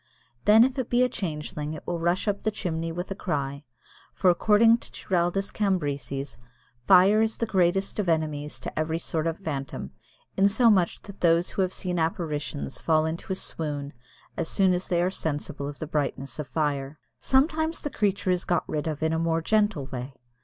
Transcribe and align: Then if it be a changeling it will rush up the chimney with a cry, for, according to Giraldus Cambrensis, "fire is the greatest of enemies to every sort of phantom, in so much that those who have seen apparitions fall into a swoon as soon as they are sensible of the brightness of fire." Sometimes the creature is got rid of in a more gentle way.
Then 0.45 0.63
if 0.63 0.79
it 0.79 0.89
be 0.89 1.03
a 1.03 1.09
changeling 1.09 1.73
it 1.75 1.85
will 1.85 1.99
rush 1.99 2.27
up 2.27 2.41
the 2.41 2.49
chimney 2.49 2.91
with 2.91 3.11
a 3.11 3.15
cry, 3.15 3.65
for, 4.15 4.31
according 4.31 4.79
to 4.79 4.91
Giraldus 4.91 5.51
Cambrensis, 5.53 6.37
"fire 6.79 7.21
is 7.21 7.37
the 7.37 7.45
greatest 7.45 7.99
of 7.99 8.09
enemies 8.09 8.59
to 8.61 8.79
every 8.79 8.97
sort 8.97 9.27
of 9.27 9.37
phantom, 9.37 9.91
in 10.35 10.47
so 10.49 10.71
much 10.71 11.03
that 11.03 11.21
those 11.21 11.51
who 11.51 11.61
have 11.61 11.71
seen 11.71 11.99
apparitions 11.99 12.81
fall 12.81 13.05
into 13.05 13.31
a 13.31 13.35
swoon 13.35 13.93
as 14.37 14.49
soon 14.49 14.73
as 14.73 14.87
they 14.87 15.03
are 15.03 15.11
sensible 15.11 15.67
of 15.67 15.77
the 15.77 15.85
brightness 15.85 16.39
of 16.39 16.47
fire." 16.47 16.97
Sometimes 17.19 17.81
the 17.83 17.91
creature 17.91 18.31
is 18.31 18.43
got 18.43 18.67
rid 18.67 18.87
of 18.87 19.03
in 19.03 19.13
a 19.13 19.19
more 19.19 19.43
gentle 19.43 19.85
way. 19.85 20.15